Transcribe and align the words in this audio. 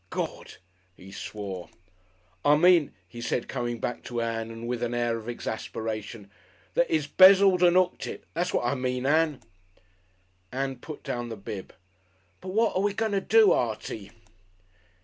"Gord!" 0.09 0.55
he 0.95 1.11
swore. 1.11 1.69
"I 2.43 2.55
mean," 2.57 2.91
he 3.07 3.21
said, 3.21 3.47
coming 3.47 3.79
back 3.79 4.01
to 4.05 4.19
Ann 4.19 4.49
and 4.49 4.67
with 4.67 4.81
an 4.81 4.95
air 4.95 5.15
of 5.19 5.29
exasperation, 5.29 6.31
"that 6.73 6.89
he's 6.89 7.05
'bezzled 7.05 7.61
and 7.61 7.77
'ooked 7.77 8.07
it. 8.07 8.23
That's 8.33 8.51
what 8.51 8.65
I 8.65 8.73
mean, 8.73 9.05
Ann." 9.05 9.41
Ann 10.51 10.77
put 10.79 11.03
down 11.03 11.29
the 11.29 11.37
bib. 11.37 11.71
"But 12.39 12.47
wot 12.49 12.75
are 12.75 12.81
we 12.81 12.95
going 12.95 13.11
to 13.11 13.21
do, 13.21 13.51
Artie?" 13.51 14.09